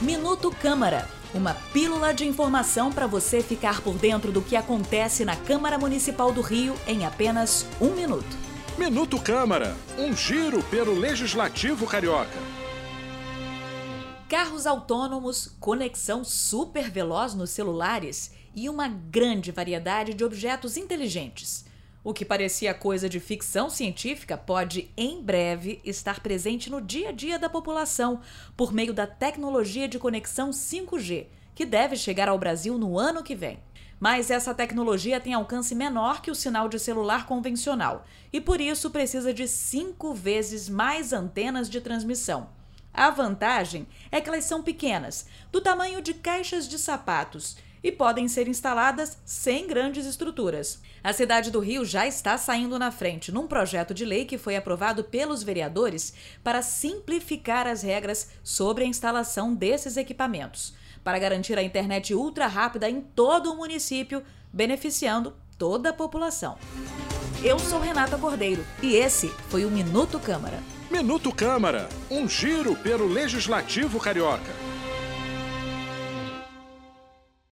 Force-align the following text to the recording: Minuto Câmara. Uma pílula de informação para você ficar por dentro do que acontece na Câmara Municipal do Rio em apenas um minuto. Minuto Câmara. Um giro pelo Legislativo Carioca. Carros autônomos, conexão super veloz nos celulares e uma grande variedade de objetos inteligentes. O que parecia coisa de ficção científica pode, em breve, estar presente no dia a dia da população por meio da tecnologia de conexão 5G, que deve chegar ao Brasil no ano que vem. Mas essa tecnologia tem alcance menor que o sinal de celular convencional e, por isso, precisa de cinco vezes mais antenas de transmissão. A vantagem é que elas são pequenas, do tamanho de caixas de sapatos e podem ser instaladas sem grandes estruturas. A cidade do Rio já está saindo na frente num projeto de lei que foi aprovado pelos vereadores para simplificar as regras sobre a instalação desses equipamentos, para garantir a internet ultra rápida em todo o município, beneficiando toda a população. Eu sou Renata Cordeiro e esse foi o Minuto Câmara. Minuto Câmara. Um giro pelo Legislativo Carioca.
Minuto 0.00 0.50
Câmara. 0.50 1.08
Uma 1.32 1.54
pílula 1.54 2.12
de 2.12 2.26
informação 2.26 2.92
para 2.92 3.06
você 3.06 3.40
ficar 3.40 3.80
por 3.80 3.94
dentro 3.94 4.32
do 4.32 4.42
que 4.42 4.56
acontece 4.56 5.24
na 5.24 5.36
Câmara 5.36 5.78
Municipal 5.78 6.32
do 6.32 6.40
Rio 6.40 6.74
em 6.86 7.06
apenas 7.06 7.64
um 7.80 7.90
minuto. 7.90 8.36
Minuto 8.76 9.20
Câmara. 9.20 9.76
Um 9.96 10.14
giro 10.14 10.62
pelo 10.64 10.92
Legislativo 10.98 11.86
Carioca. 11.86 12.38
Carros 14.28 14.66
autônomos, 14.66 15.54
conexão 15.60 16.24
super 16.24 16.90
veloz 16.90 17.32
nos 17.32 17.50
celulares 17.50 18.32
e 18.52 18.68
uma 18.68 18.88
grande 18.88 19.52
variedade 19.52 20.12
de 20.12 20.24
objetos 20.24 20.76
inteligentes. 20.76 21.64
O 22.04 22.12
que 22.12 22.22
parecia 22.22 22.74
coisa 22.74 23.08
de 23.08 23.18
ficção 23.18 23.70
científica 23.70 24.36
pode, 24.36 24.92
em 24.94 25.22
breve, 25.22 25.80
estar 25.82 26.20
presente 26.20 26.70
no 26.70 26.78
dia 26.78 27.08
a 27.08 27.12
dia 27.12 27.38
da 27.38 27.48
população 27.48 28.20
por 28.54 28.74
meio 28.74 28.92
da 28.92 29.06
tecnologia 29.06 29.88
de 29.88 29.98
conexão 29.98 30.50
5G, 30.50 31.28
que 31.54 31.64
deve 31.64 31.96
chegar 31.96 32.28
ao 32.28 32.38
Brasil 32.38 32.76
no 32.76 32.98
ano 32.98 33.22
que 33.22 33.34
vem. 33.34 33.58
Mas 33.98 34.30
essa 34.30 34.52
tecnologia 34.52 35.18
tem 35.18 35.32
alcance 35.32 35.74
menor 35.74 36.20
que 36.20 36.30
o 36.30 36.34
sinal 36.34 36.68
de 36.68 36.78
celular 36.78 37.24
convencional 37.24 38.04
e, 38.30 38.38
por 38.38 38.60
isso, 38.60 38.90
precisa 38.90 39.32
de 39.32 39.48
cinco 39.48 40.12
vezes 40.12 40.68
mais 40.68 41.10
antenas 41.10 41.70
de 41.70 41.80
transmissão. 41.80 42.50
A 42.92 43.08
vantagem 43.08 43.86
é 44.12 44.20
que 44.20 44.28
elas 44.28 44.44
são 44.44 44.62
pequenas, 44.62 45.26
do 45.50 45.58
tamanho 45.58 46.02
de 46.02 46.12
caixas 46.12 46.68
de 46.68 46.78
sapatos 46.78 47.56
e 47.84 47.92
podem 47.92 48.26
ser 48.26 48.48
instaladas 48.48 49.18
sem 49.26 49.66
grandes 49.66 50.06
estruturas. 50.06 50.80
A 51.04 51.12
cidade 51.12 51.50
do 51.50 51.60
Rio 51.60 51.84
já 51.84 52.06
está 52.06 52.38
saindo 52.38 52.78
na 52.78 52.90
frente 52.90 53.30
num 53.30 53.46
projeto 53.46 53.92
de 53.92 54.06
lei 54.06 54.24
que 54.24 54.38
foi 54.38 54.56
aprovado 54.56 55.04
pelos 55.04 55.42
vereadores 55.42 56.14
para 56.42 56.62
simplificar 56.62 57.66
as 57.66 57.82
regras 57.82 58.30
sobre 58.42 58.84
a 58.84 58.86
instalação 58.86 59.54
desses 59.54 59.98
equipamentos, 59.98 60.74
para 61.04 61.18
garantir 61.18 61.58
a 61.58 61.62
internet 61.62 62.14
ultra 62.14 62.46
rápida 62.46 62.88
em 62.88 63.02
todo 63.02 63.52
o 63.52 63.56
município, 63.56 64.22
beneficiando 64.50 65.34
toda 65.58 65.90
a 65.90 65.92
população. 65.92 66.56
Eu 67.42 67.58
sou 67.58 67.78
Renata 67.78 68.16
Cordeiro 68.16 68.64
e 68.82 68.94
esse 68.96 69.28
foi 69.50 69.66
o 69.66 69.70
Minuto 69.70 70.18
Câmara. 70.18 70.58
Minuto 70.90 71.30
Câmara. 71.34 71.88
Um 72.10 72.26
giro 72.26 72.74
pelo 72.76 73.06
Legislativo 73.06 74.00
Carioca. 74.00 74.52